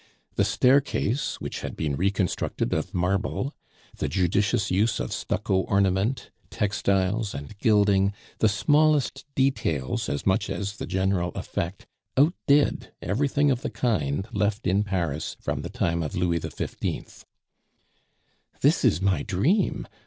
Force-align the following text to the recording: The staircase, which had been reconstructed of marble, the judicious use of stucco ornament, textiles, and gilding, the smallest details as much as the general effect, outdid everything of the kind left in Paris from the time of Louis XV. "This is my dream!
The 0.33 0.43
staircase, 0.43 1.39
which 1.39 1.61
had 1.61 1.77
been 1.77 1.95
reconstructed 1.95 2.73
of 2.73 2.91
marble, 2.91 3.53
the 3.95 4.07
judicious 4.09 4.71
use 4.71 4.99
of 4.99 5.13
stucco 5.13 5.57
ornament, 5.57 6.31
textiles, 6.49 7.35
and 7.35 7.55
gilding, 7.59 8.11
the 8.39 8.49
smallest 8.49 9.25
details 9.35 10.09
as 10.09 10.25
much 10.25 10.49
as 10.49 10.77
the 10.77 10.87
general 10.87 11.29
effect, 11.35 11.85
outdid 12.17 12.91
everything 13.03 13.51
of 13.51 13.61
the 13.61 13.69
kind 13.69 14.27
left 14.33 14.65
in 14.65 14.81
Paris 14.83 15.37
from 15.39 15.61
the 15.61 15.69
time 15.69 16.01
of 16.01 16.15
Louis 16.15 16.39
XV. 16.39 17.23
"This 18.61 18.83
is 18.83 19.03
my 19.03 19.21
dream! 19.21 19.87